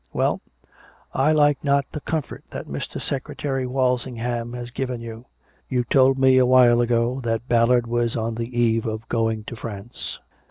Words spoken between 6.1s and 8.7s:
me a while ago that Bal lard was on the